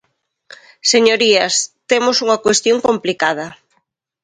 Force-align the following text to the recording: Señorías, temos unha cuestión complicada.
Señorías, 0.91 1.53
temos 1.89 2.15
unha 2.25 2.41
cuestión 2.45 2.77
complicada. 2.89 3.47